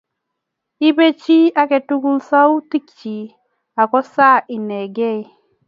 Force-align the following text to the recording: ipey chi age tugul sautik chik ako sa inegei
ipey 0.87 1.13
chi 1.21 1.37
age 1.61 1.77
tugul 1.87 2.17
sautik 2.29 2.85
chik 2.97 3.29
ako 3.81 3.99
sa 4.13 4.29
inegei 4.55 5.21